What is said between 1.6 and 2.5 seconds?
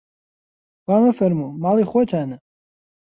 ماڵی خۆتانە